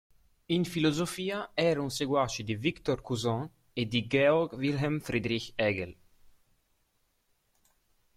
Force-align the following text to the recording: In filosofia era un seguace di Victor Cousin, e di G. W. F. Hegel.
In 0.55 0.63
filosofia 0.65 1.41
era 1.55 1.79
un 1.79 1.91
seguace 1.91 2.41
di 2.41 2.55
Victor 2.55 3.01
Cousin, 3.03 3.47
e 3.71 3.85
di 3.85 4.07
G. 4.07 4.27
W. 4.27 4.99
F. 4.99 5.53
Hegel. 5.57 5.95